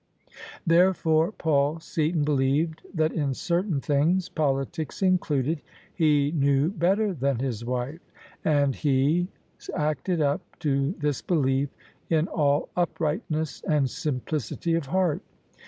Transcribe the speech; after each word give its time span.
Therefore 0.65 1.31
Paul 1.31 1.79
Seaton 1.79 2.23
believed 2.23 2.81
that 2.91 3.13
In 3.13 3.35
certain 3.35 3.79
things— 3.79 4.29
politics 4.29 5.03
included— 5.03 5.61
^he 5.99 6.33
knew 6.33 6.69
better 6.71 7.13
than 7.13 7.37
his 7.37 7.63
wife: 7.63 7.99
smd 8.43 8.73
he 8.77 9.19
OF 9.21 9.27
ISABEL 9.59 9.77
CARNABY 9.77 9.89
acted 9.91 10.21
up 10.21 10.41
to 10.61 10.95
this 10.97 11.21
belief 11.21 11.69
in 12.09 12.27
all 12.29 12.69
uprightness 12.75 13.61
and 13.67 13.87
simplicity 13.87 14.73
of 14.73 14.87
heart. 14.87 15.21